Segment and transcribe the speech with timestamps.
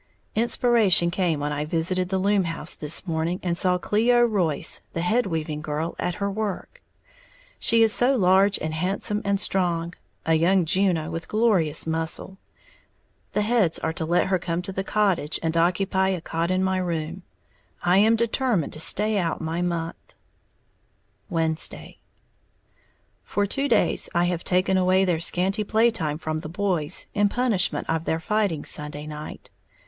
[0.35, 5.01] _Inspiration came when I visited the loom house this morning, and saw Cleo Royce, the
[5.03, 6.81] head weaving girl, at her work.
[7.59, 9.93] She is so large and handsome and strong,
[10.25, 12.39] a young Juno, with glorious muscle.
[13.33, 16.63] The heads are to let her come to the cottage and occupy a cot in
[16.63, 17.21] my room,
[17.83, 20.15] I am determined to stay out my month.
[21.29, 21.99] Wednesday.
[23.23, 27.87] For two days I have taken away their scanty playtime from the boys in punishment
[27.87, 29.51] of their fighting Sunday night.